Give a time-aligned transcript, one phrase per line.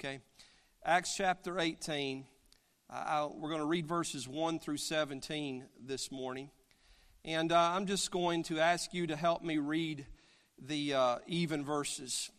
[0.00, 0.20] okay?
[0.82, 2.24] Acts chapter 18.
[2.88, 6.48] Uh, we're going to read verses 1 through 17 this morning.
[7.22, 10.06] And uh, I'm just going to ask you to help me read
[10.58, 12.30] the uh, even verses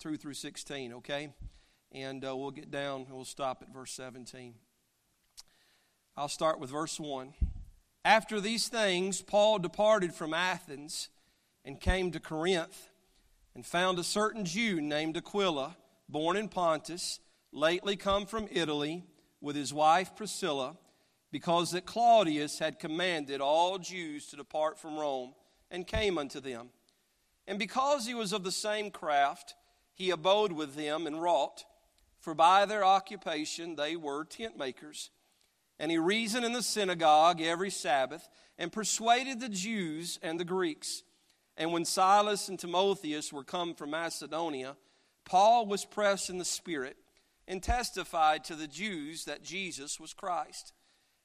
[0.00, 1.32] 2 through 16, okay?
[1.92, 4.54] And uh, we'll get down we'll stop at verse 17.
[6.16, 7.32] I'll start with verse 1.
[8.04, 11.10] After these things, Paul departed from Athens
[11.64, 12.88] and came to Corinth
[13.54, 15.76] and found a certain Jew named Aquila,
[16.08, 17.20] born in Pontus,
[17.52, 19.04] lately come from Italy,
[19.40, 20.76] with his wife Priscilla,
[21.30, 25.34] because that Claudius had commanded all Jews to depart from Rome,
[25.70, 26.68] and came unto them.
[27.46, 29.54] And because he was of the same craft,
[29.92, 31.64] he abode with them and wrought,
[32.20, 35.10] for by their occupation they were tent makers.
[35.78, 41.02] And he reasoned in the synagogue every Sabbath, and persuaded the Jews and the Greeks.
[41.56, 44.76] And when Silas and Timotheus were come from Macedonia,
[45.24, 46.96] Paul was pressed in the Spirit
[47.46, 50.72] and testified to the Jews that Jesus was Christ.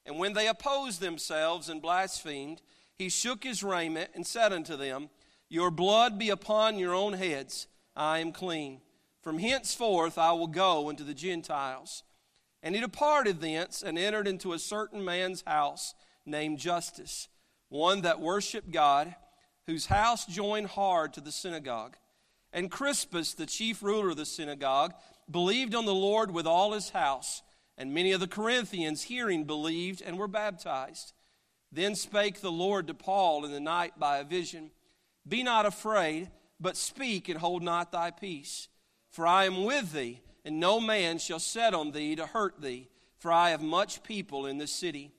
[0.06, 2.62] And when they opposed themselves and blasphemed,
[2.96, 5.10] he shook his raiment and said unto them,
[5.50, 8.82] Your blood be upon your own heads, I am clean.
[9.22, 12.04] From henceforth I will go into the Gentiles.
[12.62, 15.94] And he departed thence and entered into a certain man's house
[16.26, 17.30] named Justus,
[17.70, 19.16] one that worshipped God
[19.66, 21.96] whose house joined hard to the synagogue.
[22.52, 24.94] And Crispus, the chief ruler of the synagogue,
[25.30, 27.44] believed on the Lord with all his house.
[27.78, 31.14] And many of the Corinthians, hearing, believed and were baptized.
[31.72, 34.72] Then spake the Lord to Paul in the night by a vision
[35.28, 38.68] Be not afraid, but speak and hold not thy peace.
[39.12, 42.90] For I am with thee, and no man shall set on thee to hurt thee,
[43.18, 45.12] for I have much people in this city.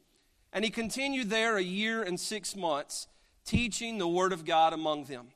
[0.53, 3.07] And he continued there a year and six months
[3.45, 5.29] teaching the word of God among them.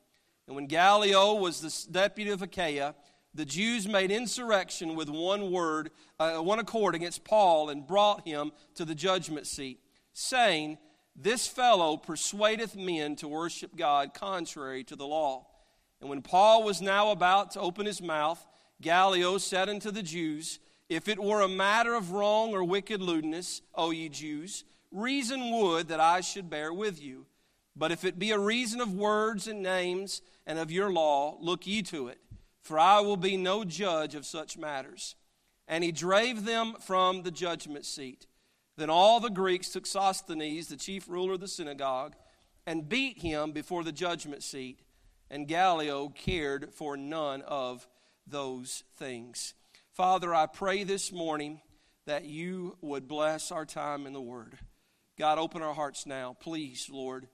[0.47, 2.95] And when Gallio was the deputy of Achaia,
[3.33, 8.51] the Jews made insurrection with one word, uh, one accord against Paul, and brought him
[8.75, 9.79] to the judgment seat,
[10.13, 10.77] saying,
[11.15, 15.47] This fellow persuadeth men to worship God contrary to the law.
[15.99, 18.45] And when Paul was now about to open his mouth,
[18.81, 23.61] Gallio said unto the Jews, If it were a matter of wrong or wicked lewdness,
[23.73, 27.25] O ye Jews, reason would that I should bear with you.
[27.75, 31.67] But if it be a reason of words and names and of your law, look
[31.67, 32.19] ye to it,
[32.61, 35.15] for I will be no judge of such matters.
[35.67, 38.27] And he drave them from the judgment seat.
[38.77, 42.15] Then all the Greeks took Sosthenes, the chief ruler of the synagogue,
[42.65, 44.79] and beat him before the judgment seat.
[45.29, 47.87] And Gallio cared for none of
[48.27, 49.53] those things.
[49.91, 51.61] Father, I pray this morning
[52.05, 54.57] that you would bless our time in the Word.
[55.17, 57.27] God, open our hearts now, please, Lord.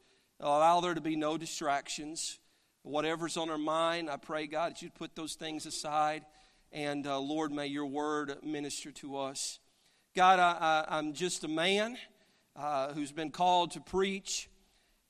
[0.44, 2.40] Allow there to be no distractions.
[2.82, 6.24] Whatever's on our mind, I pray, God, that you'd put those things aside.
[6.72, 9.60] And uh, Lord, may your word minister to us.
[10.16, 11.96] God, I, am just a man
[12.56, 14.50] uh, who's been called to preach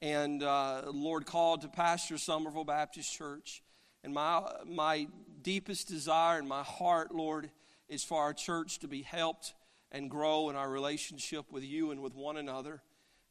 [0.01, 3.63] and, uh, Lord, called to pastor Somerville Baptist Church.
[4.03, 5.07] And my, my
[5.41, 7.51] deepest desire in my heart, Lord,
[7.87, 9.53] is for our church to be helped
[9.93, 12.81] and grow in our relationship with you and with one another.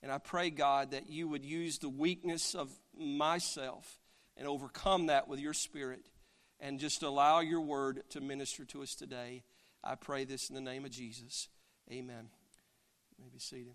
[0.03, 3.99] And I pray, God, that you would use the weakness of myself
[4.37, 6.09] and overcome that with your spirit
[6.59, 9.43] and just allow your word to minister to us today.
[9.84, 11.49] I pray this in the name of Jesus.
[11.91, 12.28] Amen.
[13.19, 13.75] You may be seated.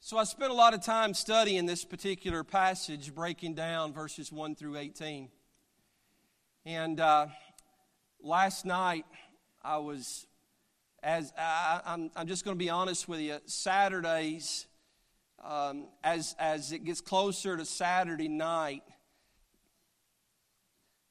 [0.00, 4.56] So I spent a lot of time studying this particular passage, breaking down verses 1
[4.56, 5.30] through 18.
[6.64, 7.26] And uh,
[8.22, 9.04] last night,
[9.64, 10.28] I was,
[11.02, 14.66] as I, am I'm, I'm just going to be honest with you, Saturdays,
[15.42, 18.84] um, as, as it gets closer to Saturday night,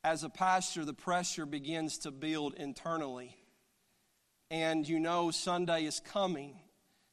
[0.06, 3.36] as a pastor, the pressure begins to build internally.
[4.50, 6.60] And you know Sunday is coming.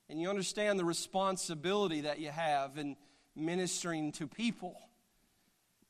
[0.08, 2.96] And you understand the responsibility that you have in
[3.34, 4.76] ministering to people.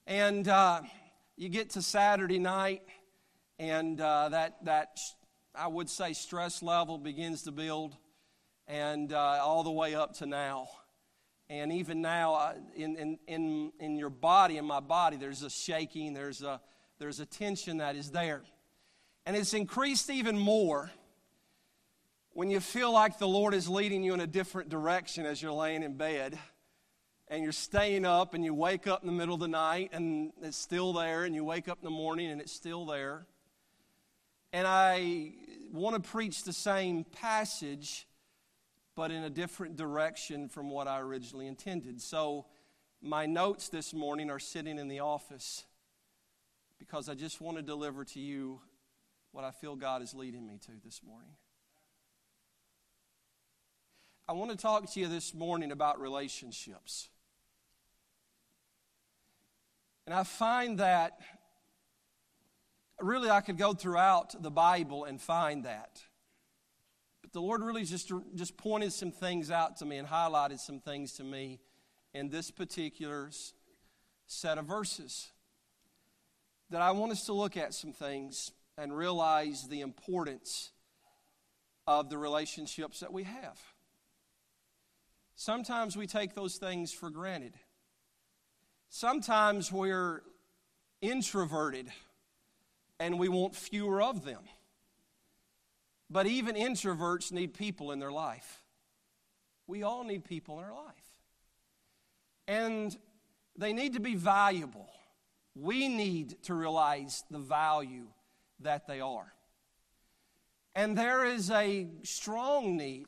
[0.07, 0.81] And uh,
[1.39, 2.83] you get to Saturday night,
[3.61, 4.99] and uh, that, that,
[5.55, 7.97] I would say, stress level begins to build,
[8.67, 10.69] and uh, all the way up to now.
[11.49, 15.49] And even now, uh, in, in, in, in your body, in my body, there's a
[15.49, 16.61] shaking, there's a,
[16.99, 18.43] there's a tension that is there.
[19.25, 20.91] And it's increased even more
[22.31, 25.53] when you feel like the Lord is leading you in a different direction as you're
[25.53, 26.37] laying in bed
[27.31, 30.33] and you're staying up and you wake up in the middle of the night and
[30.43, 33.27] it's still there, and you wake up in the morning and it's still there.
[34.53, 35.33] And I
[35.73, 38.07] want to preach the same passage,
[38.95, 42.01] but in a different direction from what I originally intended.
[42.01, 42.47] So
[43.03, 45.65] my notes this morning are sitting in the office
[46.79, 48.61] because I just want to deliver to you
[49.33, 51.31] what I feel God is leading me to this morning.
[54.27, 57.09] I want to talk to you this morning about relationships.
[60.09, 61.21] And I find that
[62.99, 66.01] really I could go throughout the Bible and find that.
[67.21, 70.81] But the Lord really just, just pointed some things out to me and highlighted some
[70.81, 71.61] things to me
[72.15, 73.29] in this particular
[74.27, 75.31] set of verses.
[76.71, 80.71] That I want us to look at some things and realize the importance
[81.87, 83.61] of the relationships that we have.
[85.35, 87.59] Sometimes we take those things for granted.
[88.91, 90.23] Sometimes we're
[91.01, 91.89] introverted
[92.99, 94.43] and we want fewer of them.
[96.11, 98.63] But even introverts need people in their life.
[99.67, 100.95] We all need people in our life.
[102.47, 102.97] And
[103.57, 104.89] they need to be valuable.
[105.55, 108.07] We need to realize the value
[108.61, 109.33] that they are.
[110.75, 113.07] And there is a strong need,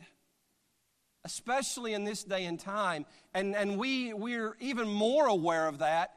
[1.24, 6.12] especially in this day and time, and, and we, we're even more aware of that,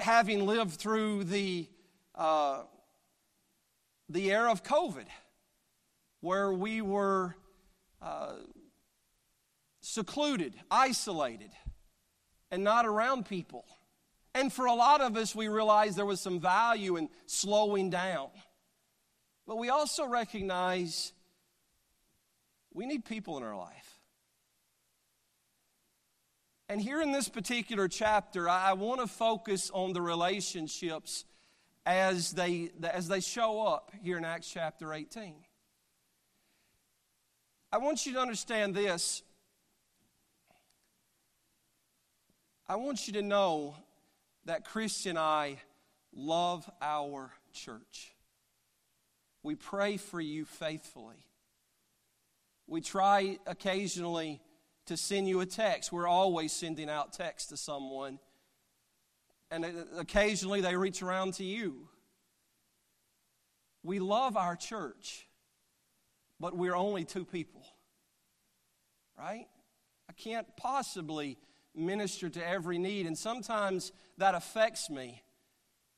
[0.00, 1.68] having lived through the,
[2.14, 2.62] uh,
[4.08, 5.06] the era of COVID
[6.20, 7.36] where we were
[8.00, 8.32] uh,
[9.82, 11.50] secluded, isolated,
[12.50, 13.66] and not around people.
[14.34, 18.30] And for a lot of us, we realized there was some value in slowing down.
[19.46, 21.12] But we also recognize
[22.72, 23.93] we need people in our life.
[26.74, 31.24] And here in this particular chapter, I want to focus on the relationships
[31.86, 35.36] as they, as they show up here in Acts chapter 18.
[37.70, 39.22] I want you to understand this.
[42.68, 43.76] I want you to know
[44.44, 45.60] that Christy and I
[46.12, 48.16] love our church.
[49.44, 51.24] We pray for you faithfully.
[52.66, 54.40] We try occasionally
[54.86, 55.92] to send you a text.
[55.92, 58.18] We're always sending out text to someone.
[59.50, 59.64] And
[59.98, 61.88] occasionally they reach around to you.
[63.82, 65.26] We love our church
[66.40, 67.62] but we're only two people.
[69.18, 69.46] Right?
[70.08, 71.38] I can't possibly
[71.74, 73.06] minister to every need.
[73.06, 75.22] And sometimes that affects me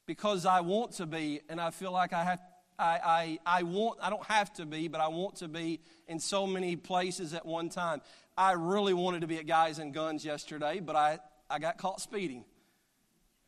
[0.07, 2.39] because I want to be, and I feel like I have.
[2.79, 6.19] I, I, I want I don't have to be, but I want to be in
[6.19, 8.03] so many places at one time.
[8.37, 11.19] I really wanted to be at Guys and Guns yesterday, but I,
[11.49, 12.45] I got caught speeding.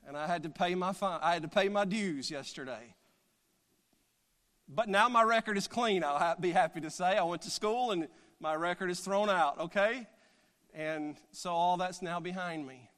[0.06, 1.20] And I had to pay my fine.
[1.22, 2.94] I had to pay my dues yesterday.
[4.68, 7.16] But now my record is clean, I'll be happy to say.
[7.16, 8.08] I went to school and
[8.40, 10.06] my record is thrown out, okay?
[10.74, 12.90] And so all that's now behind me.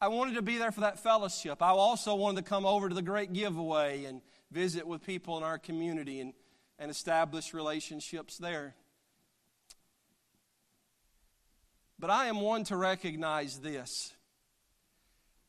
[0.00, 1.62] I wanted to be there for that fellowship.
[1.62, 4.20] I also wanted to come over to the great giveaway and
[4.50, 6.34] visit with people in our community and,
[6.84, 8.74] and establish relationships there.
[11.98, 14.12] But I am one to recognize this.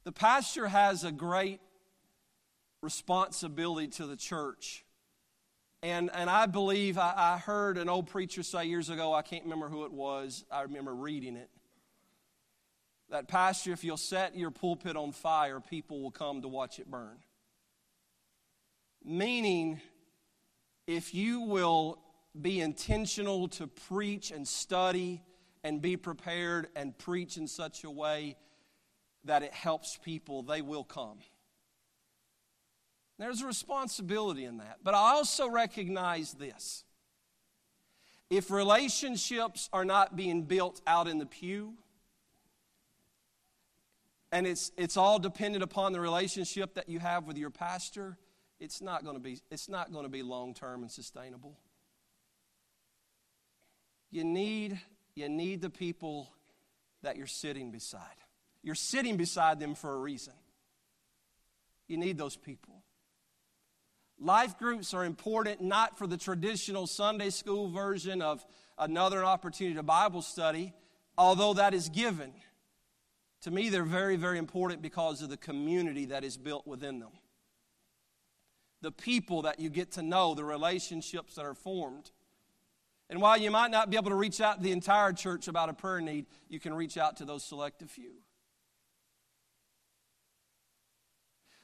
[0.05, 1.59] The pastor has a great
[2.81, 4.85] responsibility to the church.
[5.83, 9.43] And, and I believe I, I heard an old preacher say years ago, I can't
[9.43, 11.49] remember who it was, I remember reading it.
[13.09, 16.89] That, Pastor, if you'll set your pulpit on fire, people will come to watch it
[16.89, 17.17] burn.
[19.03, 19.81] Meaning,
[20.87, 21.99] if you will
[22.39, 25.23] be intentional to preach and study
[25.63, 28.35] and be prepared and preach in such a way
[29.23, 31.17] that it helps people, they will come.
[33.17, 34.79] There's a responsibility in that.
[34.83, 36.83] But I also recognize this.
[38.29, 41.73] If relationships are not being built out in the pew,
[44.31, 48.17] and it's, it's all dependent upon the relationship that you have with your pastor,
[48.59, 51.57] it's not going to be, it's not going to be long term and sustainable.
[54.11, 54.79] You need,
[55.15, 56.29] you need the people
[57.03, 58.01] that you're sitting beside.
[58.63, 60.33] You're sitting beside them for a reason.
[61.87, 62.83] You need those people.
[64.19, 68.45] Life groups are important not for the traditional Sunday school version of
[68.77, 70.73] another opportunity to Bible study,
[71.17, 72.31] although that is given.
[73.41, 77.11] To me, they're very, very important because of the community that is built within them.
[78.85, 82.11] The people that you get to know, the relationships that are formed.
[83.09, 85.69] And while you might not be able to reach out to the entire church about
[85.69, 88.11] a prayer need, you can reach out to those selective few.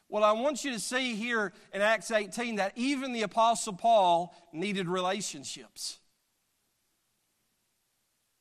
[0.10, 4.36] Well, I want you to see here in Acts 18 that even the Apostle Paul
[4.52, 6.00] needed relationships.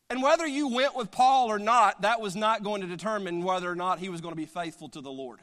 [0.09, 3.71] And whether you went with Paul or not, that was not going to determine whether
[3.71, 5.41] or not he was going to be faithful to the Lord.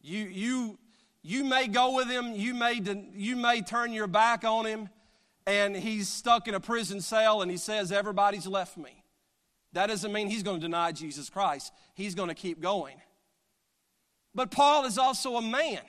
[0.00, 0.78] You, you,
[1.22, 2.80] you may go with him, you may,
[3.14, 4.88] you may turn your back on him,
[5.46, 9.02] and he's stuck in a prison cell and he says, Everybody's left me.
[9.72, 11.72] That doesn't mean he's going to deny Jesus Christ.
[11.94, 12.96] He's going to keep going.
[14.34, 15.80] But Paul is also a man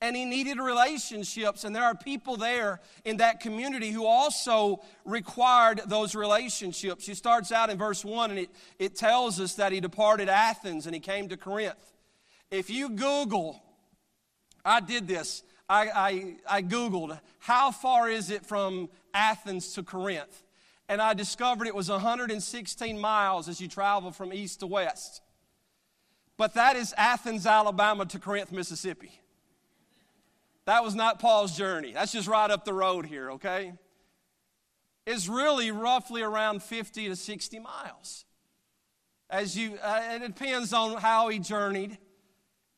[0.00, 1.64] and he needed relationships.
[1.64, 7.06] And there are people there in that community who also required those relationships.
[7.06, 10.86] He starts out in verse 1 and it, it tells us that he departed Athens
[10.86, 11.92] and he came to Corinth.
[12.50, 13.63] If you Google,
[14.64, 20.42] I did this, I, I, I Googled, how far is it from Athens to Corinth?
[20.88, 25.22] And I discovered it was 116 miles as you travel from east to west.
[26.36, 29.20] But that is Athens, Alabama to Corinth, Mississippi.
[30.66, 31.92] That was not Paul's journey.
[31.92, 33.74] That's just right up the road here, okay?
[35.06, 38.24] It's really roughly around 50 to 60 miles.
[39.28, 41.98] As you, uh, it depends on how he journeyed.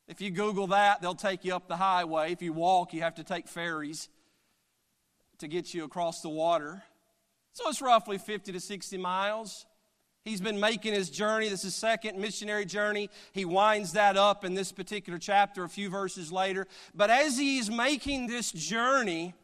[0.08, 2.32] If you Google that, they'll take you up the highway.
[2.32, 4.08] If you walk, you have to take ferries
[5.38, 6.82] to get you across the water.
[7.52, 9.66] So it's roughly 50 to 60 miles.
[10.24, 11.48] He's been making his journey.
[11.48, 13.10] This is second missionary journey.
[13.32, 16.66] He winds that up in this particular chapter a few verses later.
[16.94, 19.34] But as he's making this journey,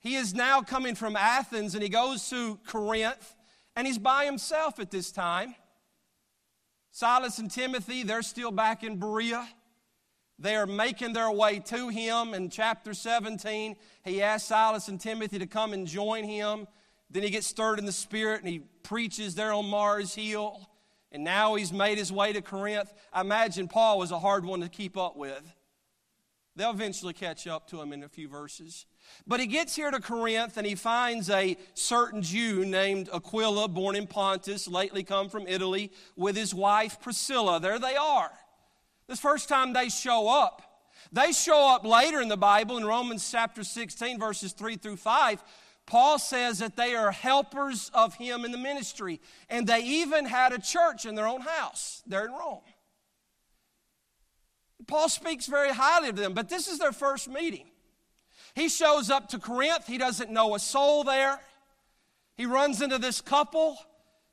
[0.00, 3.34] he is now coming from Athens and he goes to Corinth
[3.74, 5.54] and he's by himself at this time.
[6.92, 9.48] Silas and Timothy, they're still back in Berea.
[10.38, 12.34] They are making their way to him.
[12.34, 16.66] In chapter 17, he asks Silas and Timothy to come and join him.
[17.10, 20.68] Then he gets stirred in the spirit and he preaches there on Mars Hill.
[21.12, 22.92] And now he's made his way to Corinth.
[23.12, 25.42] I imagine Paul was a hard one to keep up with.
[26.56, 28.86] They'll eventually catch up to him in a few verses.
[29.26, 33.94] But he gets here to Corinth and he finds a certain Jew named Aquila, born
[33.94, 37.60] in Pontus, lately come from Italy, with his wife Priscilla.
[37.60, 38.32] There they are.
[39.08, 40.62] This first time they show up.
[41.12, 45.42] They show up later in the Bible in Romans chapter 16, verses 3 through 5
[45.86, 50.52] Paul says that they are helpers of him in the ministry, and they even had
[50.52, 52.60] a church in their own house there in Rome.
[54.88, 57.66] Paul speaks very highly of them, but this is their first meeting.
[58.54, 61.40] He shows up to Corinth, he doesn't know a soul there.
[62.36, 63.78] He runs into this couple.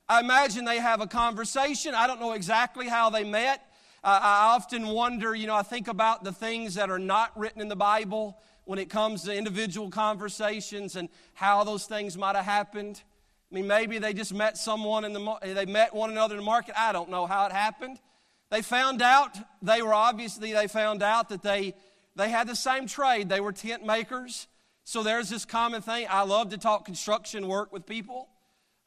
[0.10, 1.96] I imagine they have a conversation.
[1.96, 3.62] I don't know exactly how they met.
[4.04, 7.62] Uh, I often wonder, you know, I think about the things that are not written
[7.62, 12.44] in the Bible when it comes to individual conversations and how those things might have
[12.44, 13.02] happened.
[13.50, 16.46] I mean, maybe they just met someone in the they met one another in the
[16.46, 16.76] market.
[16.78, 17.98] I don't know how it happened.
[18.50, 21.74] They found out they were obviously they found out that they
[22.18, 23.30] they had the same trade.
[23.30, 24.48] They were tent makers.
[24.84, 26.08] So there's this common thing.
[26.10, 28.28] I love to talk construction work with people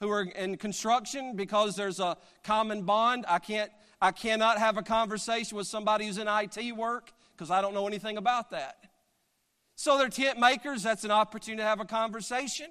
[0.00, 3.24] who are in construction because there's a common bond.
[3.26, 7.60] I can't I cannot have a conversation with somebody who's in IT work because I
[7.60, 8.76] don't know anything about that.
[9.74, 10.82] So they're tent makers.
[10.82, 12.66] That's an opportunity to have a conversation.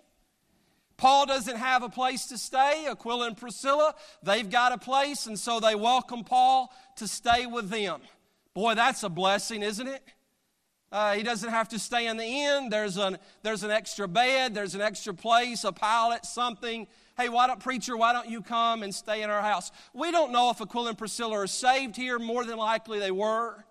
[0.98, 2.88] Paul doesn't have a place to stay.
[2.90, 7.70] Aquila and Priscilla, they've got a place, and so they welcome Paul to stay with
[7.70, 8.02] them.
[8.54, 10.02] Boy, that's a blessing, isn't it?
[10.92, 12.70] Uh, he doesn't have to stay in the inn.
[12.70, 16.88] There's an, there's an extra bed, there's an extra place, a pallet, something.
[17.18, 19.72] Hey, why don't, preacher, why don't you come and stay in our house?
[19.94, 22.20] We don't know if Aquila and Priscilla are saved here.
[22.20, 23.66] More than likely they were.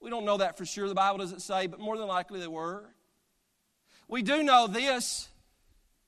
[0.00, 2.48] We don't know that for sure, the Bible doesn't say, but more than likely they
[2.48, 2.84] were.
[4.06, 5.28] We do know this.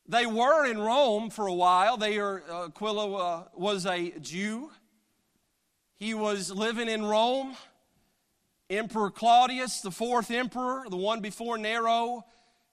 [0.06, 1.96] They were in Rome for a while.
[1.96, 4.70] They are, uh, Aquila uh, was a Jew.
[5.96, 7.54] He was living in Rome.
[8.70, 12.24] Emperor Claudius, the fourth emperor, the one before Nero,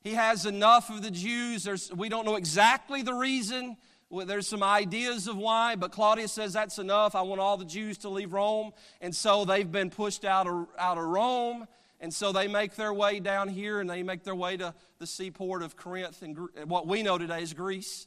[0.01, 1.63] he has enough of the Jews.
[1.63, 3.75] There's, we don't know exactly the reason.
[4.09, 7.15] There's some ideas of why, but Claudius says that's enough.
[7.15, 8.71] I want all the Jews to leave Rome.
[9.01, 11.67] And so they've been pushed out of, out of Rome.
[11.99, 15.07] And so they make their way down here and they make their way to the
[15.07, 16.37] seaport of Corinth and
[16.69, 18.05] what we know today is Greece,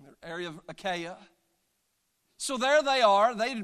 [0.00, 1.16] the area of Achaia.
[2.38, 3.36] So there they are.
[3.36, 3.62] They,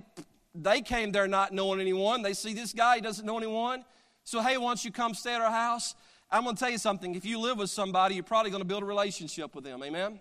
[0.62, 2.22] they came there not knowing anyone.
[2.22, 3.84] They see this guy, he doesn't know anyone.
[4.24, 5.94] So, hey, why don't you come stay at our house?
[6.30, 7.14] I'm going to tell you something.
[7.14, 9.82] If you live with somebody, you're probably going to build a relationship with them.
[9.82, 10.20] Amen?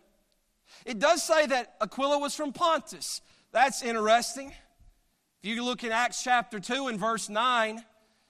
[0.86, 3.22] It does say that Aquila was from Pontus.
[3.52, 4.54] That's interesting.
[5.44, 7.84] If you look in Acts chapter 2 and verse 9,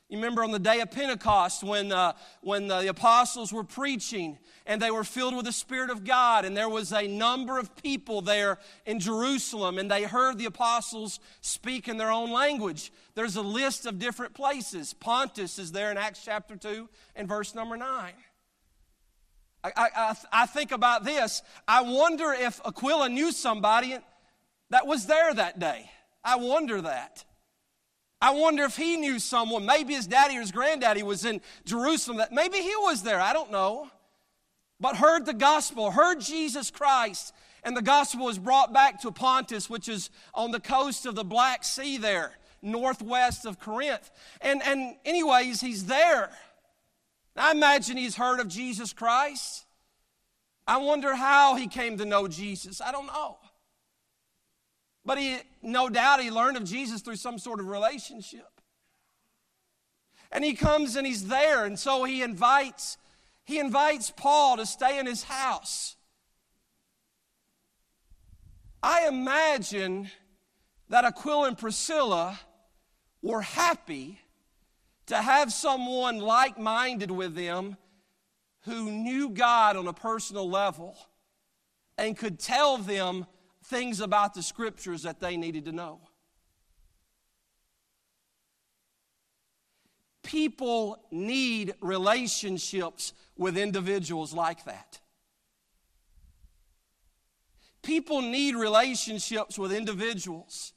[0.09, 4.81] you remember on the day of Pentecost when, uh, when the apostles were preaching and
[4.81, 8.21] they were filled with the Spirit of God, and there was a number of people
[8.21, 12.93] there in Jerusalem, and they heard the apostles speak in their own language.
[13.15, 14.93] There's a list of different places.
[14.93, 18.13] Pontus is there in Acts chapter 2 and verse number 9.
[19.63, 21.41] I, I, I think about this.
[21.67, 23.97] I wonder if Aquila knew somebody
[24.69, 25.89] that was there that day.
[26.23, 27.25] I wonder that.
[28.19, 32.17] I wonder if he knew someone, maybe his daddy or his granddaddy was in Jerusalem,
[32.17, 33.89] that maybe he was there, I don't know.
[34.79, 37.33] But heard the gospel, heard Jesus Christ,
[37.63, 41.23] and the gospel was brought back to Pontus, which is on the coast of the
[41.23, 42.31] Black Sea there,
[42.61, 44.09] northwest of Corinth.
[44.41, 46.29] And, and anyways, he's there.
[47.35, 49.65] I imagine he's heard of Jesus Christ.
[50.65, 52.81] I wonder how he came to know Jesus.
[52.81, 53.37] I don't know.
[55.07, 58.59] But he, no doubt, he learned of Jesus through some sort of relationship.
[60.33, 62.97] And he comes and he's there, and so he invites,
[63.45, 65.95] he invites Paul to stay in his house.
[68.83, 70.09] I imagine
[70.89, 72.37] that Aquila and Priscilla
[73.21, 74.19] were happy
[75.05, 77.77] to have someone like minded with them
[78.65, 80.97] who knew God on a personal level
[81.97, 83.25] and could tell them
[83.67, 85.99] things about the scriptures that they needed to know.
[90.23, 94.99] People need relationships with individuals like that.
[97.81, 100.73] People need relationships with individuals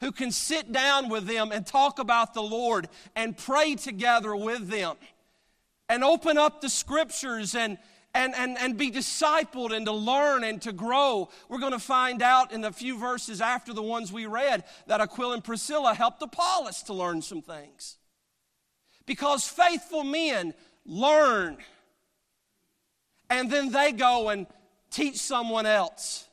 [0.00, 4.68] who can sit down with them and talk about the Lord and pray together with
[4.68, 4.96] them
[5.88, 7.78] and open up the scriptures and
[8.14, 11.28] and, and, and be discipled and to learn and to grow.
[11.48, 15.00] We're going to find out in the few verses after the ones we read that
[15.00, 17.96] Aquila and Priscilla helped Apollos to learn some things.
[19.06, 21.58] Because faithful men learn
[23.30, 24.46] and then they go and
[24.90, 26.26] teach someone else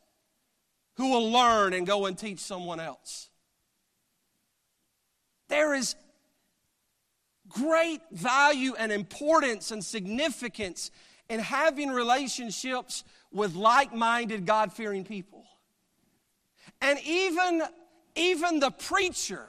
[0.95, 3.29] who will learn and go and teach someone else.
[5.49, 5.95] There is
[7.49, 10.89] great value and importance and significance
[11.29, 15.43] and having relationships with like minded, God fearing people.
[16.81, 17.63] And even,
[18.15, 19.47] even the preacher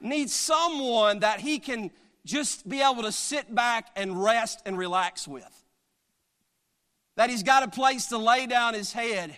[0.00, 1.90] needs someone that he can
[2.24, 5.64] just be able to sit back and rest and relax with.
[7.16, 9.36] That he's got a place to lay down his head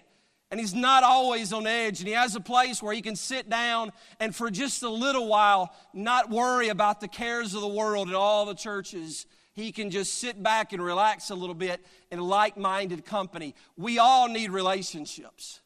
[0.51, 3.51] and he's not always on edge and he has a place where he can sit
[3.51, 8.07] down and for just a little while not worry about the cares of the world
[8.07, 9.27] and all the churches
[9.57, 13.55] he can just sit back and relax a little bit in like minded company.
[13.79, 15.61] We all need relationships.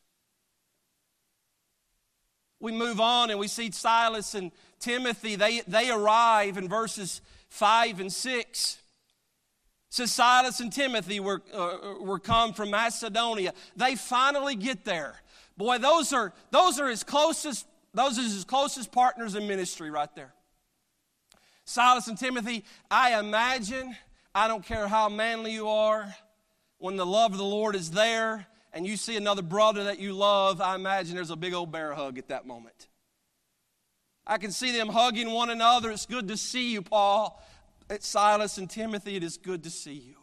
[2.60, 8.00] We move on and we see Silas and Timothy, they, they arrive in verses 5
[8.00, 8.78] and 6.
[9.88, 13.52] So Silas and Timothy were, uh, were come from Macedonia.
[13.74, 15.20] They finally get there.
[15.56, 20.14] Boy, those are, those are his closest, those are his closest partners in ministry right
[20.14, 20.32] there.
[21.70, 23.96] Silas and Timothy, I imagine,
[24.34, 26.12] I don't care how manly you are,
[26.78, 30.12] when the love of the Lord is there and you see another brother that you
[30.12, 32.88] love, I imagine there's a big old bear hug at that moment.
[34.26, 35.92] I can see them hugging one another.
[35.92, 37.40] It's good to see you, Paul.
[37.88, 40.16] It's Silas and Timothy, it is good to see you.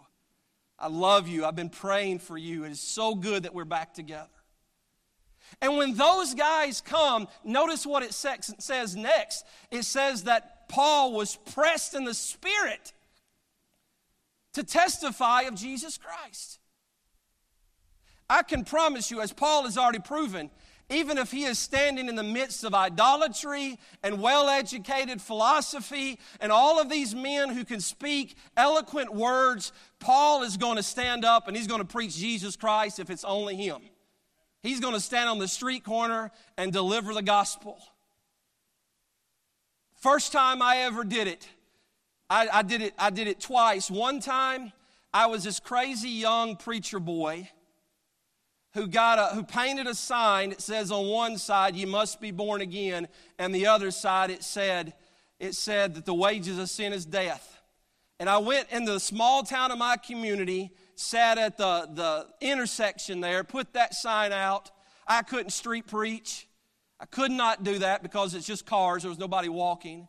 [0.78, 1.46] I love you.
[1.46, 2.66] I've been praying for you.
[2.66, 4.28] It is so good that we're back together.
[5.62, 9.46] And when those guys come, notice what it says next.
[9.72, 12.94] It says that Paul was pressed in the Spirit
[14.54, 16.60] to testify of Jesus Christ.
[18.30, 20.50] I can promise you, as Paul has already proven,
[20.90, 26.52] even if he is standing in the midst of idolatry and well educated philosophy and
[26.52, 31.48] all of these men who can speak eloquent words, Paul is going to stand up
[31.48, 33.82] and he's going to preach Jesus Christ if it's only him.
[34.64, 37.78] He's going to stand on the street corner and deliver the gospel.
[40.08, 41.50] First time I ever did it,
[42.30, 43.92] I, I, did it, I did it twice.
[43.92, 44.72] One time,
[45.14, 47.50] I was this crazy young preacher boy
[48.74, 52.32] who got a, who painted a sign that says on one side you must be
[52.32, 54.94] born again, and the other side it said
[55.42, 57.60] it said that the wages of sin is death.
[58.18, 63.20] And I went into the small town of my community, sat at the, the intersection
[63.20, 64.72] there, put that sign out.
[65.06, 66.47] I couldn't street preach.
[67.00, 70.08] I could not do that because it's just cars, there was nobody walking.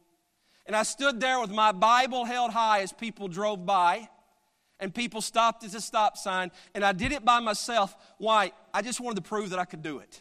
[0.67, 4.09] And I stood there with my Bible held high as people drove by
[4.81, 6.51] and people stopped at the stop sign.
[6.75, 7.97] And I did it by myself.
[8.19, 8.53] Why?
[8.73, 10.21] I just wanted to prove that I could do it.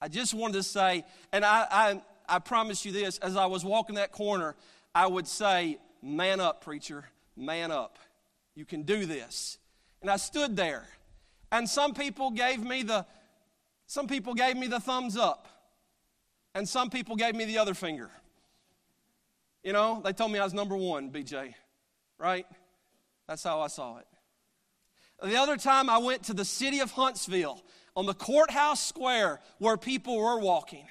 [0.00, 3.64] I just wanted to say, and I, I, I promise you this as I was
[3.64, 4.54] walking that corner,
[4.94, 7.04] I would say, Man up, preacher,
[7.36, 7.98] man up.
[8.54, 9.58] You can do this.
[10.00, 10.86] And I stood there.
[11.50, 13.04] And some people gave me the
[13.86, 15.48] some people gave me the thumbs up
[16.58, 18.10] and some people gave me the other finger.
[19.62, 21.54] You know, they told me I was number one, BJ,
[22.18, 22.46] right?
[23.28, 24.06] That's how I saw it.
[25.22, 27.62] The other time I went to the city of Huntsville
[27.94, 30.84] on the courthouse square where people were walking.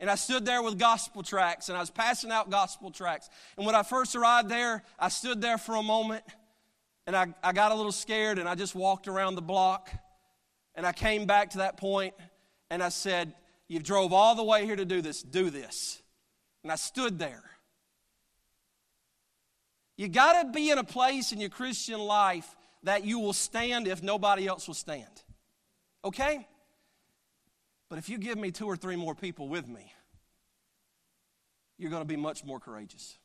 [0.00, 3.30] And I stood there with gospel tracts and I was passing out gospel tracts.
[3.56, 6.24] And when I first arrived there, I stood there for a moment
[7.06, 9.88] and I, I got a little scared and I just walked around the block.
[10.74, 12.14] And I came back to that point
[12.70, 13.34] and I said,
[13.68, 16.02] You've drove all the way here to do this, do this.
[16.62, 17.42] And I stood there.
[19.96, 23.88] You got to be in a place in your Christian life that you will stand
[23.88, 25.22] if nobody else will stand.
[26.04, 26.46] Okay?
[27.88, 29.92] But if you give me two or three more people with me,
[31.78, 33.18] you're going to be much more courageous.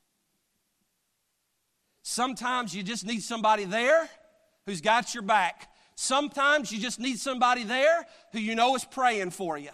[2.04, 4.10] Sometimes you just need somebody there
[4.66, 5.70] who's got your back.
[5.96, 9.70] Sometimes you just need somebody there who you know is praying for you.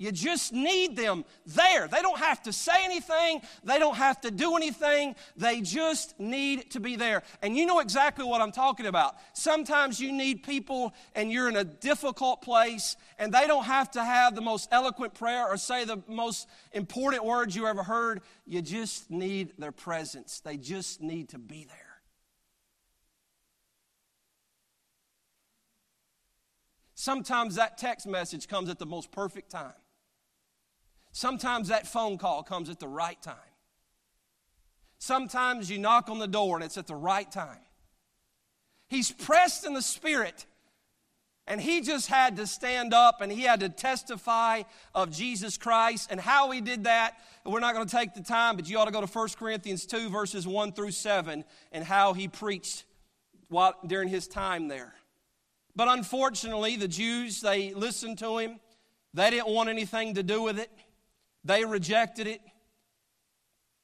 [0.00, 1.88] You just need them there.
[1.88, 5.16] They don't have to say anything, they don't have to do anything.
[5.36, 7.24] They just need to be there.
[7.42, 9.16] And you know exactly what I'm talking about.
[9.32, 14.04] Sometimes you need people and you're in a difficult place and they don't have to
[14.04, 18.20] have the most eloquent prayer or say the most important words you ever heard.
[18.46, 21.76] You just need their presence, they just need to be there.
[26.94, 29.72] Sometimes that text message comes at the most perfect time.
[31.18, 33.34] Sometimes that phone call comes at the right time.
[34.98, 37.58] Sometimes you knock on the door and it's at the right time.
[38.86, 40.46] He's pressed in the spirit.
[41.48, 44.62] And he just had to stand up and he had to testify
[44.94, 47.16] of Jesus Christ and how he did that.
[47.44, 49.86] We're not going to take the time, but you ought to go to 1 Corinthians
[49.86, 52.84] 2, verses 1 through 7, and how he preached
[53.48, 54.94] while, during his time there.
[55.74, 58.60] But unfortunately, the Jews, they listened to him.
[59.14, 60.70] They didn't want anything to do with it.
[61.48, 62.42] They rejected it.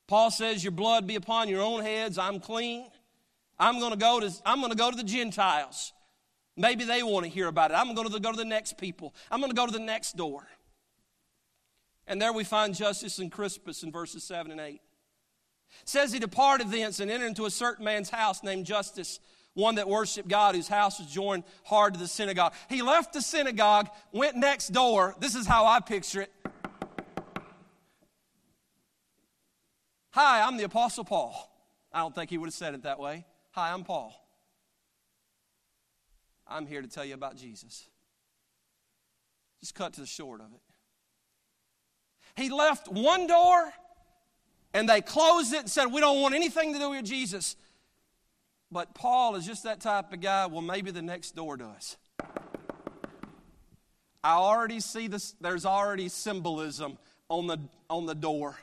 [0.06, 2.18] Paul says, Your blood be upon your own heads.
[2.18, 2.86] I'm clean.
[3.58, 5.94] I'm going to go to, I'm going to, go to the Gentiles.
[6.58, 7.74] Maybe they want to hear about it.
[7.74, 9.14] I'm going to go to the next people.
[9.30, 10.46] I'm going to go to the next door.
[12.06, 14.74] And there we find Justus and Crispus in verses 7 and 8.
[14.74, 14.80] It
[15.86, 19.20] says he departed thence and entered into a certain man's house named Justus,
[19.54, 22.52] one that worshiped God, whose house was joined hard to the synagogue.
[22.68, 25.16] He left the synagogue, went next door.
[25.18, 26.32] This is how I picture it.
[30.14, 31.34] Hi, I'm the Apostle Paul.
[31.92, 33.24] I don't think he would have said it that way.
[33.50, 34.14] Hi, I'm Paul.
[36.46, 37.88] I'm here to tell you about Jesus.
[39.58, 40.60] Just cut to the short of it.
[42.40, 43.72] He left one door
[44.72, 47.56] and they closed it and said, We don't want anything to do with Jesus.
[48.70, 50.46] But Paul is just that type of guy.
[50.46, 51.96] Well, maybe the next door does.
[54.22, 56.98] I already see this, there's already symbolism
[57.28, 57.58] on the,
[57.90, 58.56] on the door.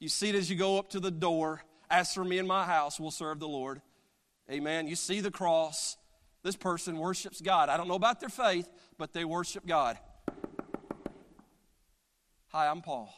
[0.00, 1.62] You see it as you go up to the door.
[1.90, 3.82] As for me and my house, we'll serve the Lord.
[4.50, 4.88] Amen.
[4.88, 5.96] You see the cross.
[6.42, 7.68] This person worships God.
[7.68, 9.98] I don't know about their faith, but they worship God.
[12.48, 13.14] Hi, I'm Paul.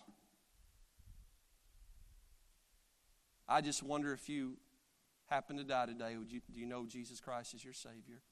[3.48, 4.56] I just wonder if you
[5.26, 8.22] happen to die today, would you, do you know Jesus Christ is your Savior?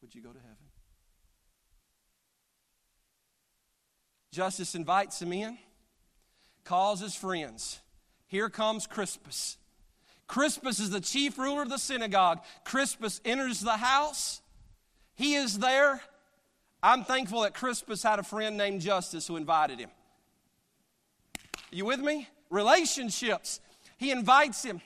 [0.00, 0.56] Would you go to heaven?
[4.32, 5.58] Justus invites him in,
[6.64, 7.81] calls his friends.
[8.32, 9.58] Here comes Crispus.
[10.26, 12.40] Crispus is the chief ruler of the synagogue.
[12.64, 14.40] Crispus enters the house.
[15.14, 16.00] He is there.
[16.82, 19.90] I'm thankful that Crispus had a friend named Justus who invited him.
[21.70, 22.26] You with me?
[22.48, 23.60] Relationships.
[23.98, 24.80] He invites him.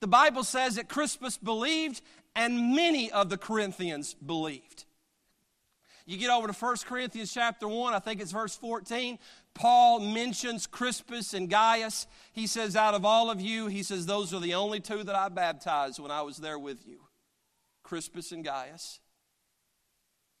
[0.00, 2.02] The Bible says that Crispus believed
[2.34, 4.84] and many of the Corinthians believed.
[6.04, 9.18] You get over to 1 Corinthians chapter 1, I think it's verse 14.
[9.56, 12.06] Paul mentions Crispus and Gaius.
[12.34, 15.16] He says, Out of all of you, he says, those are the only two that
[15.16, 17.00] I baptized when I was there with you
[17.82, 19.00] Crispus and Gaius.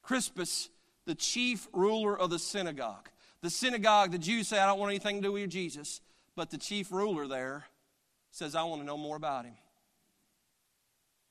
[0.02, 0.68] Crispus,
[1.06, 3.08] the chief ruler of the synagogue.
[3.40, 6.02] The synagogue, the Jews say, I don't want anything to do with Jesus.
[6.36, 7.64] But the chief ruler there
[8.30, 9.54] says, I want to know more about him.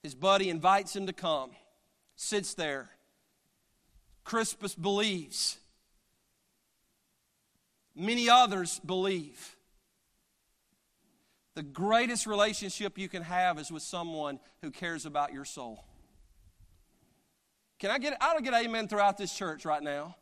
[0.01, 1.51] His buddy invites him to come,
[2.15, 2.89] sits there.
[4.23, 5.59] Crispus believes.
[7.95, 9.55] Many others believe.
[11.55, 15.85] The greatest relationship you can have is with someone who cares about your soul.
[17.79, 20.15] Can I get, I'll get amen throughout this church right now.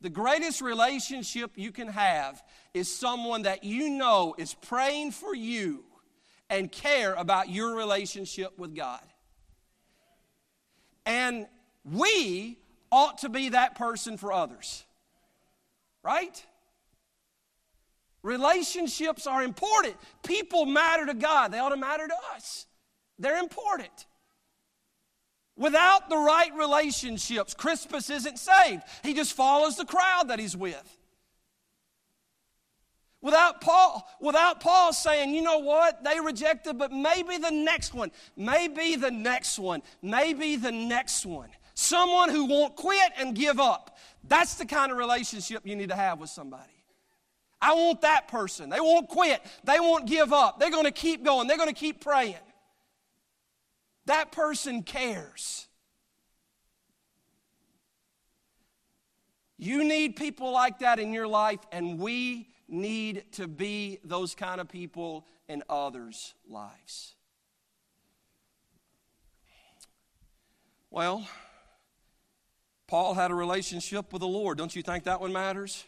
[0.00, 2.42] The greatest relationship you can have
[2.74, 5.84] is someone that you know is praying for you
[6.48, 9.00] and care about your relationship with God.
[11.04, 11.46] And
[11.84, 12.58] we
[12.92, 14.84] ought to be that person for others.
[16.02, 16.44] Right?
[18.26, 19.94] Relationships are important.
[20.24, 22.66] People matter to God, they ought to matter to us.
[23.20, 24.06] They're important.
[25.56, 28.82] Without the right relationships, Crispus isn't saved.
[29.04, 30.98] He just follows the crowd that he's with.
[33.22, 38.10] Without Paul, without Paul saying, you know what, they rejected, but maybe the next one,
[38.36, 41.50] maybe the next one, maybe the next one.
[41.74, 43.96] Someone who won't quit and give up.
[44.24, 46.75] That's the kind of relationship you need to have with somebody.
[47.60, 48.70] I want that person.
[48.70, 49.40] They won't quit.
[49.64, 50.60] They won't give up.
[50.60, 51.48] They're going to keep going.
[51.48, 52.36] They're going to keep praying.
[54.06, 55.66] That person cares.
[59.58, 64.60] You need people like that in your life, and we need to be those kind
[64.60, 67.14] of people in others' lives.
[70.90, 71.26] Well,
[72.86, 74.58] Paul had a relationship with the Lord.
[74.58, 75.84] Don't you think that one matters?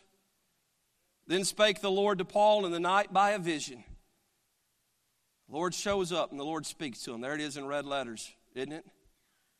[1.28, 3.84] Then spake the Lord to Paul in the night by a vision.
[5.48, 7.20] The Lord shows up and the Lord speaks to him.
[7.20, 8.84] There it is in red letters, isn't it?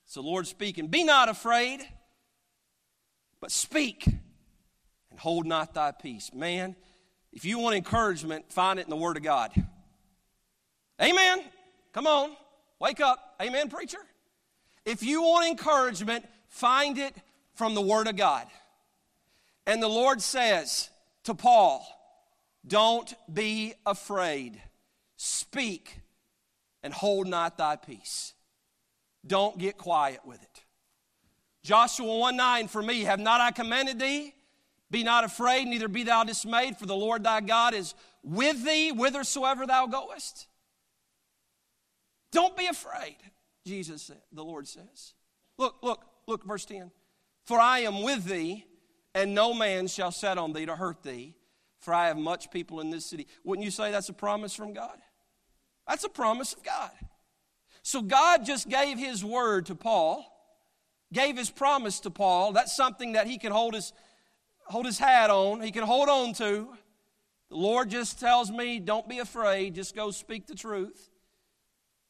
[0.06, 0.86] It's the Lord speaking.
[0.86, 1.80] Be not afraid,
[3.40, 6.32] but speak and hold not thy peace.
[6.32, 6.74] Man,
[7.34, 9.52] if you want encouragement, find it in the Word of God.
[11.00, 11.44] Amen.
[11.92, 12.30] Come on,
[12.80, 13.34] wake up.
[13.42, 13.98] Amen, preacher.
[14.86, 17.14] If you want encouragement, find it
[17.54, 18.46] from the Word of God.
[19.66, 20.88] And the Lord says
[21.28, 21.86] to Paul,
[22.66, 24.60] Don't be afraid.
[25.16, 26.00] Speak
[26.82, 28.34] and hold not thy peace.
[29.26, 30.64] Don't get quiet with it.
[31.62, 34.34] Joshua 1 9 for me, have not I commanded thee?
[34.90, 38.90] Be not afraid, neither be thou dismayed, for the Lord thy God is with thee
[38.90, 40.46] whithersoever thou goest.
[42.32, 43.16] Don't be afraid,
[43.66, 45.12] Jesus said, the Lord says.
[45.58, 46.90] Look, look, look, verse 10.
[47.44, 48.64] For I am with thee,
[49.14, 51.34] and no man shall set on thee to hurt thee,
[51.78, 53.26] for I have much people in this city.
[53.44, 54.98] Wouldn't you say that's a promise from God?
[55.86, 56.90] That's a promise of God.
[57.82, 60.24] So God just gave his word to Paul,
[61.12, 62.52] gave his promise to Paul.
[62.52, 63.92] That's something that he can hold his
[64.64, 66.68] hold his hat on, he can hold on to.
[67.48, 71.08] The Lord just tells me, don't be afraid, just go speak the truth,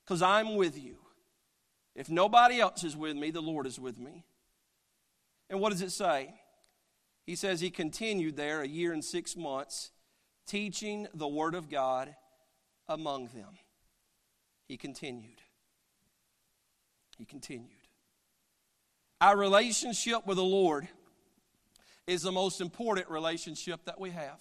[0.05, 0.97] because I'm with you.
[1.95, 4.25] If nobody else is with me, the Lord is with me.
[5.49, 6.35] And what does it say?
[7.29, 9.91] He says he continued there a year and six months,
[10.47, 12.15] teaching the Word of God
[12.89, 13.59] among them.
[14.67, 15.43] He continued.
[17.19, 17.69] He continued.
[19.21, 20.89] Our relationship with the Lord
[22.07, 24.41] is the most important relationship that we have.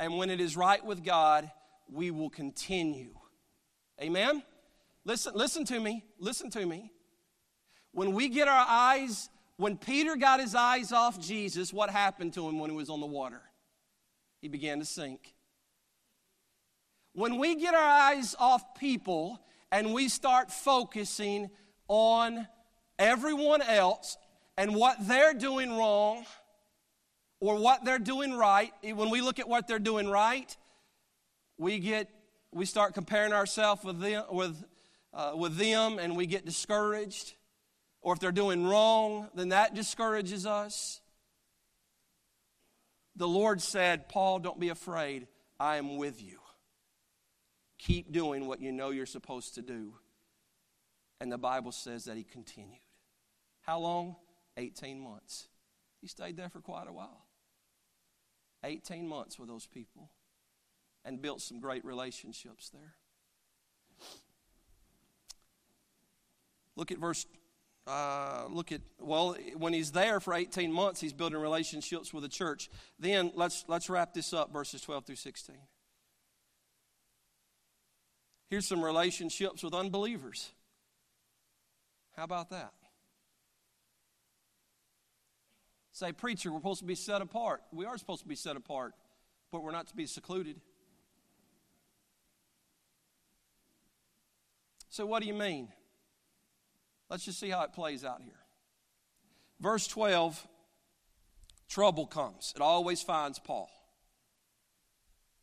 [0.00, 1.50] And when it is right with God,
[1.92, 3.10] we will continue.
[4.00, 4.42] Amen?
[5.04, 6.06] Listen, listen to me.
[6.18, 6.90] Listen to me.
[7.92, 12.48] When we get our eyes, when Peter got his eyes off Jesus, what happened to
[12.48, 13.40] him when he was on the water?
[14.40, 15.34] He began to sink.
[17.14, 19.40] When we get our eyes off people
[19.72, 21.50] and we start focusing
[21.88, 22.46] on
[22.98, 24.18] everyone else
[24.58, 26.24] and what they're doing wrong,
[27.40, 30.56] or what they're doing right, when we look at what they're doing right,
[31.58, 32.10] we get
[32.52, 34.64] we start comparing ourselves with them, with,
[35.12, 37.34] uh, with them and we get discouraged.
[38.06, 41.00] Or if they're doing wrong, then that discourages us.
[43.16, 45.26] The Lord said, Paul, don't be afraid.
[45.58, 46.38] I am with you.
[47.80, 49.94] Keep doing what you know you're supposed to do.
[51.20, 52.78] And the Bible says that he continued.
[53.62, 54.14] How long?
[54.56, 55.48] 18 months.
[56.00, 57.26] He stayed there for quite a while.
[58.62, 60.10] 18 months with those people
[61.04, 62.94] and built some great relationships there.
[66.76, 67.26] Look at verse,
[67.86, 72.28] uh, look at, well, when he's there for 18 months, he's building relationships with the
[72.28, 72.68] church.
[72.98, 75.56] Then let's, let's wrap this up, verses 12 through 16.
[78.48, 80.52] Here's some relationships with unbelievers.
[82.16, 82.72] How about that?
[85.96, 87.62] say, Preacher, we're supposed to be set apart.
[87.72, 88.92] We are supposed to be set apart,
[89.50, 90.60] but we're not to be secluded.
[94.90, 95.68] So, what do you mean?
[97.08, 98.40] Let's just see how it plays out here.
[99.60, 100.46] Verse 12
[101.68, 102.52] trouble comes.
[102.54, 103.70] It always finds Paul.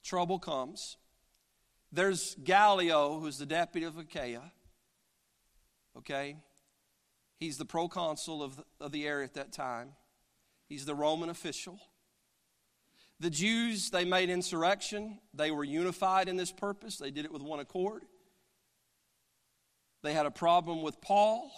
[0.03, 0.97] Trouble comes.
[1.91, 4.51] There's Gallio, who's the deputy of Achaia.
[5.97, 6.37] Okay?
[7.39, 9.91] He's the proconsul of the, of the area at that time.
[10.67, 11.79] He's the Roman official.
[13.19, 15.19] The Jews, they made insurrection.
[15.33, 18.03] They were unified in this purpose, they did it with one accord.
[20.03, 21.49] They had a problem with Paul,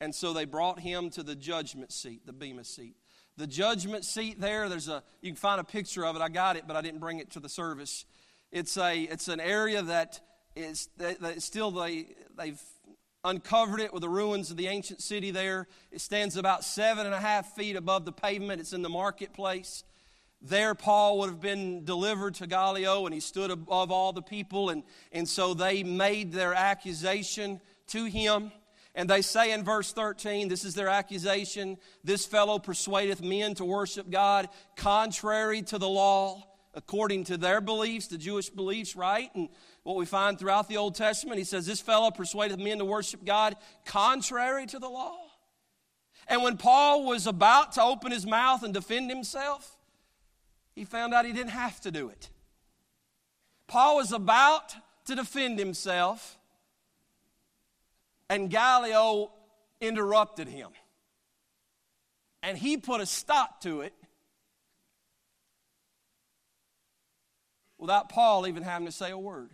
[0.00, 2.96] and so they brought him to the judgment seat, the Bema seat.
[3.36, 6.22] The judgment seat there, there's a you can find a picture of it.
[6.22, 8.04] I got it, but I didn't bring it to the service.
[8.50, 10.20] It's a it's an area that
[10.56, 10.88] is
[11.38, 12.60] still they they've
[13.22, 15.68] uncovered it with the ruins of the ancient city there.
[15.92, 18.60] It stands about seven and a half feet above the pavement.
[18.60, 19.84] It's in the marketplace.
[20.42, 24.70] There, Paul would have been delivered to Gallio, and he stood above all the people,
[24.70, 28.50] and, and so they made their accusation to him.
[28.94, 33.64] And they say in verse 13, this is their accusation this fellow persuadeth men to
[33.64, 36.42] worship God contrary to the law,
[36.74, 39.30] according to their beliefs, the Jewish beliefs, right?
[39.34, 39.48] And
[39.82, 43.24] what we find throughout the Old Testament, he says, This fellow persuadeth men to worship
[43.24, 45.18] God contrary to the law.
[46.26, 49.76] And when Paul was about to open his mouth and defend himself,
[50.74, 52.30] he found out he didn't have to do it.
[53.66, 54.74] Paul was about
[55.06, 56.38] to defend himself,
[58.28, 59.30] and Gallio
[59.80, 60.70] interrupted him.
[62.42, 63.92] And he put a stop to it
[67.78, 69.50] without Paul even having to say a word.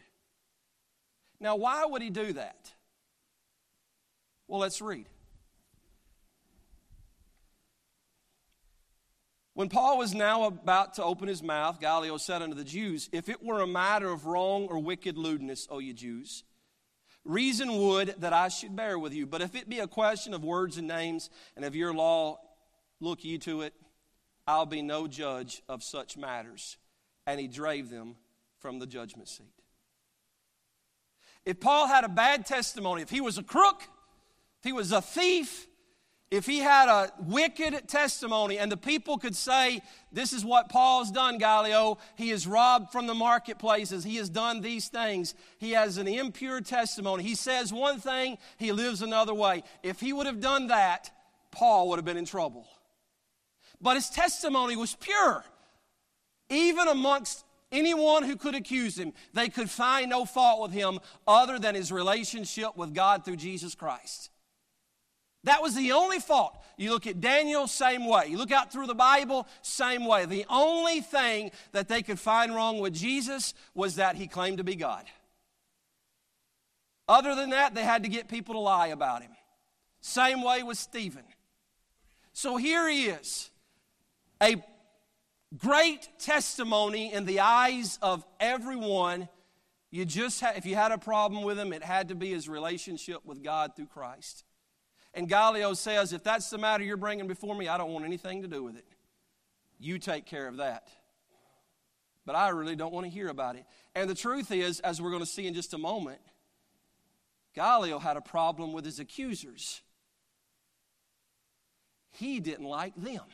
[1.41, 2.73] Now, why would he do that?
[4.49, 5.09] Well, let's read.
[9.57, 13.31] When Paul was now about to open his mouth, Gallio said unto the Jews, If
[13.31, 16.45] it were a matter of wrong or wicked lewdness, O ye Jews,
[17.25, 19.27] reason would that I should bear with you.
[19.27, 22.39] But if it be a question of words and names, and of your law,
[23.01, 23.73] look ye to it,
[24.47, 26.77] I'll be no judge of such matters.
[27.27, 28.17] And he drave them
[28.59, 29.47] from the judgment seat.
[31.47, 33.85] If Paul had a bad testimony, if he was a crook,
[34.59, 35.67] if he was a thief,
[36.31, 41.13] if he had a wicked testimony and the people could say, This is what Paul's
[41.13, 45.99] done, Gallio, he has robbed from the marketplaces, he has done these things, he has
[45.99, 47.23] an impure testimony.
[47.23, 49.63] He says one thing, he lives another way.
[49.85, 51.11] If he would have done that,
[51.53, 52.67] Paul would have been in trouble.
[53.81, 55.45] But his testimony was pure,
[56.51, 59.13] even amongst anyone who could accuse him.
[59.33, 63.77] They could find no fault with him other than his relationship with God through Jesus
[63.77, 64.31] Christ.
[65.47, 66.59] That was the only fault.
[66.77, 68.27] You look at Daniel, same way.
[68.27, 70.27] You look out through the Bible, same way.
[70.27, 74.65] The only thing that they could find wrong with Jesus was that he claimed to
[74.65, 75.05] be God.
[77.09, 79.31] Other than that, they had to get people to lie about him.
[80.01, 81.23] Same way with Stephen.
[82.33, 83.49] So here he is,
[84.43, 84.57] a
[85.57, 89.29] great testimony in the eyes of everyone.
[89.93, 92.49] You just ha- if you had a problem with him, it had to be his
[92.49, 94.43] relationship with God through Christ.
[95.17, 98.43] And Gallio says, If that's the matter you're bringing before me, I don't want anything
[98.43, 98.85] to do with it.
[99.81, 100.89] You take care of that.
[102.27, 103.65] But I really don't want to hear about it.
[103.95, 106.21] And the truth is, as we're going to see in just a moment,
[107.55, 109.81] Gallio had a problem with his accusers.
[112.11, 113.25] He didn't like them.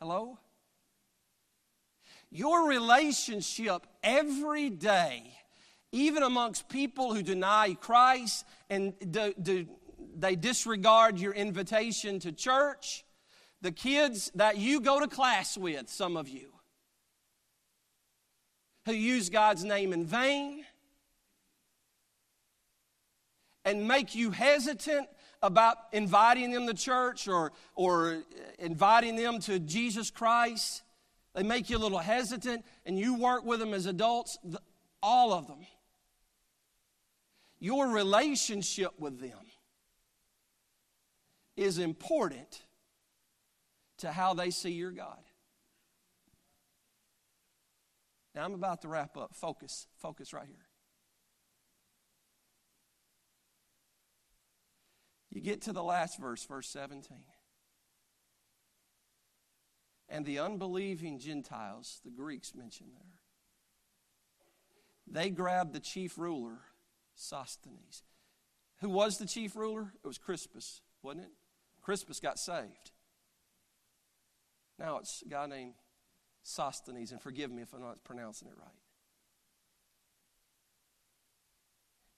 [0.00, 0.38] Hello?
[2.30, 5.34] Your relationship every day,
[5.90, 9.66] even amongst people who deny Christ and do, do,
[10.16, 13.04] they disregard your invitation to church.
[13.62, 16.52] The kids that you go to class with, some of you,
[18.86, 20.64] who use God's name in vain
[23.64, 25.06] and make you hesitant
[25.42, 28.22] about inviting them to church or, or
[28.58, 30.82] inviting them to Jesus Christ.
[31.34, 34.38] They make you a little hesitant, and you work with them as adults,
[35.02, 35.66] all of them.
[37.58, 39.38] Your relationship with them
[41.60, 42.62] is important
[43.98, 45.18] to how they see your God.
[48.34, 49.34] Now I'm about to wrap up.
[49.34, 50.66] Focus, focus right here.
[55.28, 57.18] You get to the last verse, verse 17.
[60.08, 63.20] And the unbelieving Gentiles, the Greeks mentioned there,
[65.06, 66.60] they grabbed the chief ruler,
[67.14, 68.02] Sosthenes.
[68.80, 69.92] Who was the chief ruler?
[70.02, 71.32] It was Crispus, wasn't it?
[71.82, 72.92] Crispus got saved.
[74.78, 75.74] Now it's a guy named
[76.42, 78.68] Sosthenes, and forgive me if I'm not pronouncing it right.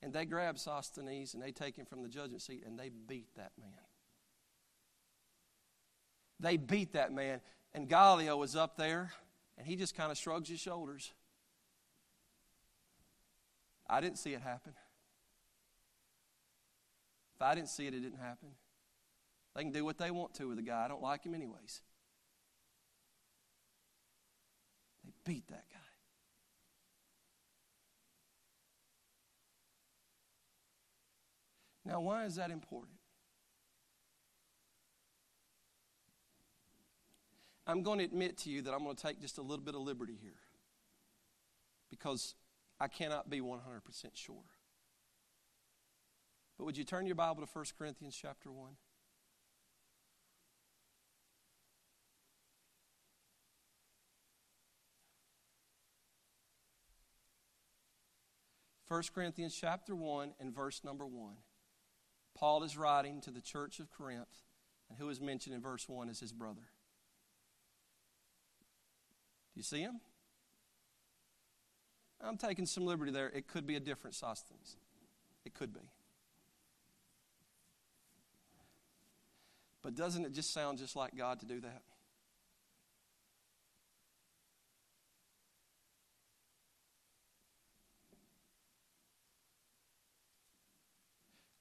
[0.02, 3.28] And they grab Sosthenes and they take him from the judgment seat and they beat
[3.36, 3.70] that man.
[6.40, 7.40] They beat that man.
[7.72, 9.12] And Gallio was up there
[9.56, 11.12] and he just kind of shrugs his shoulders.
[13.88, 14.72] I didn't see it happen.
[17.36, 18.48] If I didn't see it, it didn't happen.
[19.54, 20.84] They can do what they want to with the guy.
[20.84, 21.82] I don't like him anyways.
[25.04, 25.78] They beat that guy.
[31.84, 32.96] Now, why is that important?
[37.66, 39.74] I'm going to admit to you that I'm going to take just a little bit
[39.74, 40.32] of liberty here
[41.90, 42.34] because
[42.80, 43.60] I cannot be 100%
[44.14, 44.36] sure.
[46.58, 48.72] But would you turn your Bible to 1 Corinthians chapter 1?
[58.92, 61.32] First Corinthians chapter 1 and verse number 1.
[62.34, 64.42] Paul is writing to the church of Corinth,
[64.90, 66.60] and who is mentioned in verse 1 as his brother.
[69.54, 69.98] Do you see him?
[72.20, 73.30] I'm taking some liberty there.
[73.30, 74.76] It could be a different Sosthenes.
[75.46, 75.88] It could be.
[79.80, 81.80] But doesn't it just sound just like God to do that?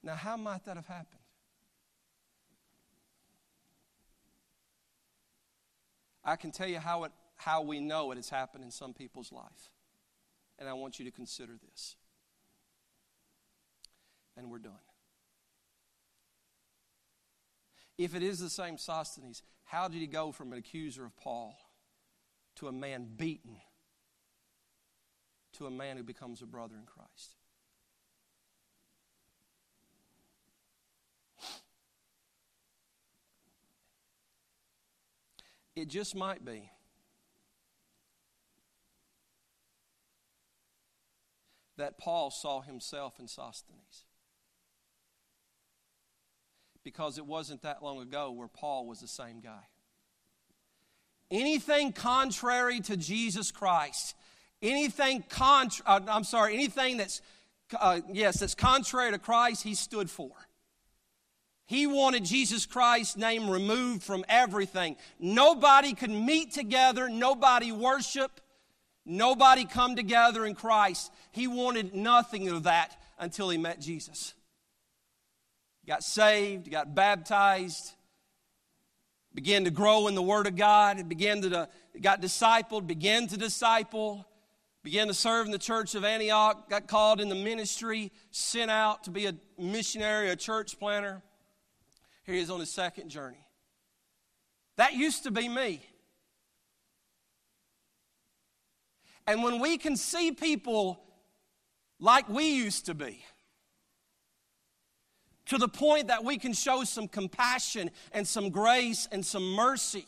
[0.02, 1.20] Now, how might that have happened?
[6.24, 9.32] I can tell you how, it, how we know it has happened in some people's
[9.32, 9.70] life.
[10.58, 11.96] And I want you to consider this.
[14.36, 14.72] And we're done.
[17.98, 21.56] If it is the same Sosthenes, how did he go from an accuser of Paul
[22.56, 23.56] to a man beaten
[25.54, 27.36] to a man who becomes a brother in Christ?
[35.74, 36.70] It just might be.
[41.78, 44.04] That Paul saw himself in Sosthenes.
[46.84, 49.62] Because it wasn't that long ago where Paul was the same guy.
[51.30, 54.14] Anything contrary to Jesus Christ,
[54.60, 57.22] anything contra- uh, I'm sorry, anything that's
[57.80, 60.30] uh, yes, that's contrary to Christ, he stood for.
[61.72, 64.94] He wanted Jesus Christ's name removed from everything.
[65.18, 68.42] Nobody could meet together, nobody worship,
[69.06, 71.10] nobody come together in Christ.
[71.30, 74.34] He wanted nothing of that until he met Jesus.
[75.80, 77.94] He Got saved, he got baptized,
[79.34, 81.70] began to grow in the Word of God, began to
[82.02, 84.26] got discipled, began to disciple,
[84.82, 89.04] began to serve in the church of Antioch, got called in the ministry, sent out
[89.04, 91.22] to be a missionary, a church planter.
[92.24, 93.44] Here he is on his second journey.
[94.76, 95.84] That used to be me.
[99.26, 101.00] And when we can see people
[102.00, 103.24] like we used to be,
[105.46, 110.06] to the point that we can show some compassion and some grace and some mercy,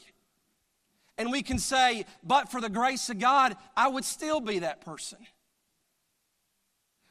[1.16, 4.80] and we can say, but for the grace of God, I would still be that
[4.80, 5.18] person.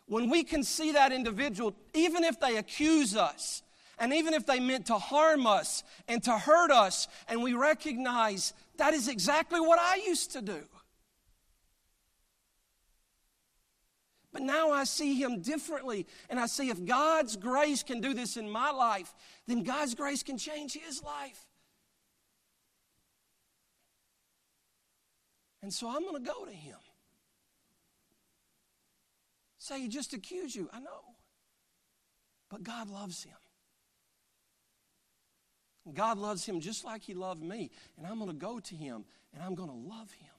[0.08, 3.64] When we can see that individual, even if they accuse us,
[4.00, 8.54] and even if they meant to harm us and to hurt us, and we recognize
[8.78, 10.64] that is exactly what I used to do.
[14.32, 18.36] But now I see him differently, and I see if God's grace can do this
[18.36, 19.14] in my life,
[19.48, 21.46] then God's grace can change his life.
[25.62, 26.76] And so I'm going to go to him.
[29.60, 30.68] Say, he just accused you.
[30.74, 31.16] I know.
[32.50, 33.38] But God loves him.
[35.92, 37.70] God loves him just like he loved me.
[37.98, 39.04] And I'm going to go to him
[39.34, 40.30] and I'm going to love him.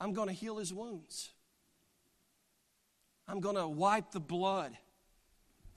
[0.00, 1.30] I'm going to heal his wounds.
[3.26, 4.76] I'm going to wipe the blood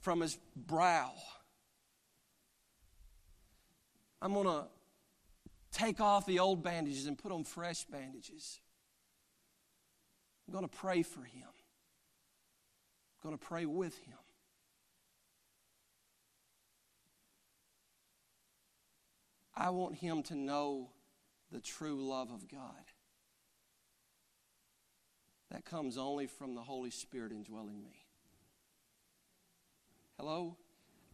[0.02, 1.14] from his brow.
[4.22, 4.66] I'm going to
[5.72, 8.60] take off the old bandages and put on fresh bandages.
[10.48, 11.48] I'm going to pray for him
[13.28, 14.18] going to pray with him.
[19.54, 20.92] I want him to know
[21.52, 22.86] the true love of God
[25.52, 28.06] that comes only from the Holy Spirit indwelling me.
[30.18, 30.56] Hello?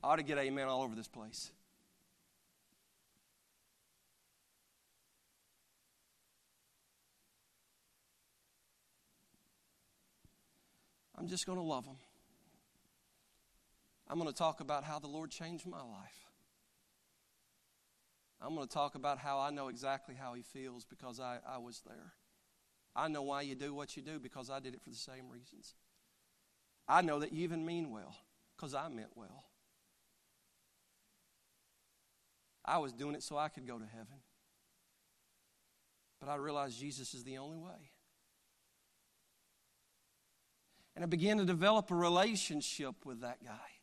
[0.04, 1.52] I ought to get amen all over this place.
[11.18, 11.98] I'm just going to love them.
[14.08, 16.28] I'm going to talk about how the Lord changed my life.
[18.42, 21.58] I'm going to talk about how I know exactly how He feels because I, I
[21.60, 22.14] was there.
[22.96, 25.30] I know why you do what you do because I did it for the same
[25.30, 25.76] reasons.
[26.88, 28.16] I know that you even mean well
[28.56, 29.46] because I meant well.
[32.66, 34.22] I was doing it so I could go to heaven.
[36.20, 37.92] But I realized Jesus is the only way.
[40.96, 43.74] And I began to develop a relationship with that guy.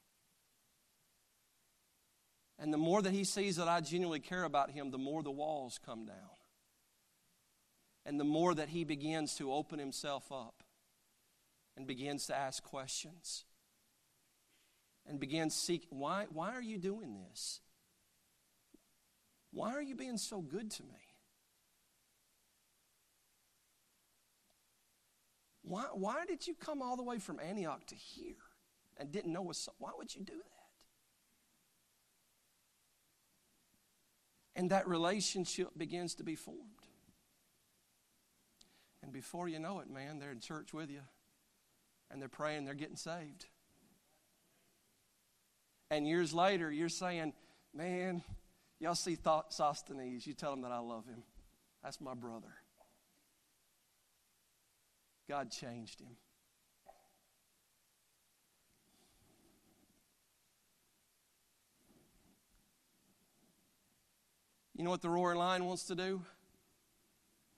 [2.58, 5.30] And the more that he sees that I genuinely care about him, the more the
[5.30, 6.16] walls come down.
[8.04, 10.62] And the more that he begins to open himself up
[11.76, 13.44] and begins to ask questions
[15.06, 17.60] and begins seek why why are you doing this?
[19.52, 21.09] Why are you being so good to me?
[25.70, 28.34] Why, why did you come all the way from Antioch to here
[28.96, 30.42] and didn't know was why would you do that?
[34.56, 36.58] And that relationship begins to be formed.
[39.00, 41.02] And before you know it, man, they're in church with you
[42.10, 43.46] and they're praying, they're getting saved.
[45.88, 47.32] And years later, you're saying,
[47.72, 48.24] man,
[48.80, 49.16] y'all see
[49.50, 51.22] Sosthenes, you tell him that I love him.
[51.80, 52.56] That's my brother.
[55.30, 56.16] God changed him.
[64.74, 66.22] You know what the roaring lion wants to do?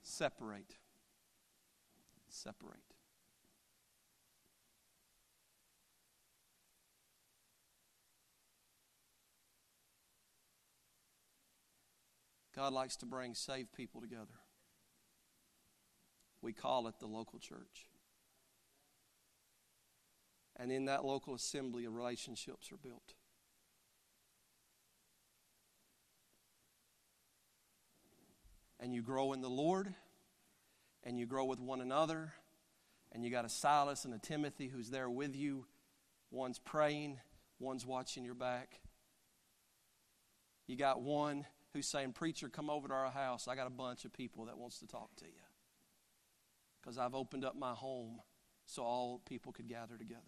[0.02, 0.76] Separate.
[2.28, 2.76] Separate.
[12.54, 14.41] God likes to bring saved people together.
[16.42, 17.86] We call it the local church.
[20.56, 23.14] And in that local assembly, relationships are built.
[28.78, 29.94] And you grow in the Lord,
[31.04, 32.32] and you grow with one another,
[33.12, 35.66] and you got a Silas and a Timothy who's there with you.
[36.32, 37.20] One's praying,
[37.60, 38.80] one's watching your back.
[40.66, 43.46] You got one who's saying, Preacher, come over to our house.
[43.46, 45.41] I got a bunch of people that wants to talk to you.
[46.82, 48.20] Because I've opened up my home
[48.66, 50.20] so all people could gather together.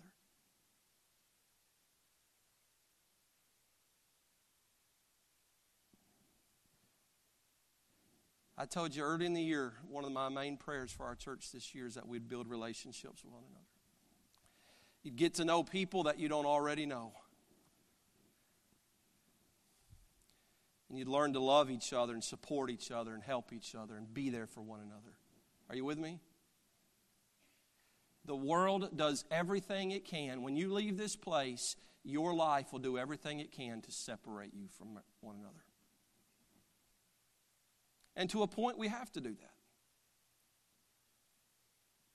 [8.57, 11.50] I told you early in the year, one of my main prayers for our church
[11.52, 13.64] this year is that we'd build relationships with one another.
[15.02, 17.12] You'd get to know people that you don't already know.
[20.88, 23.96] And you'd learn to love each other and support each other and help each other
[23.96, 25.18] and be there for one another.
[25.68, 26.20] Are you with me?
[28.26, 30.42] The world does everything it can.
[30.42, 34.68] When you leave this place, your life will do everything it can to separate you
[34.78, 35.64] from one another.
[38.16, 39.50] And to a point, we have to do that.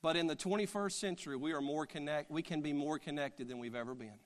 [0.01, 3.59] But in the 21st century, we are more connect, we can be more connected than
[3.59, 4.19] we've ever been.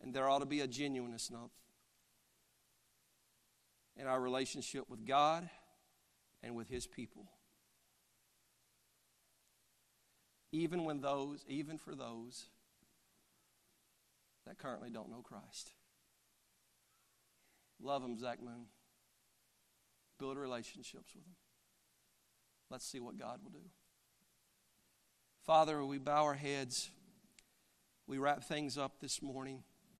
[0.00, 1.30] And there ought to be a genuineness
[3.96, 5.50] in our relationship with God
[6.42, 7.26] and with His people.
[10.52, 12.46] Even when those, even for those
[14.46, 15.72] that currently don't know Christ.
[17.80, 18.66] Love them, Zach Moon.
[20.18, 21.34] Build relationships with them.
[22.70, 23.70] Let's see what God will do.
[25.44, 26.90] Father, we bow our heads.
[28.06, 29.62] We wrap things up this morning.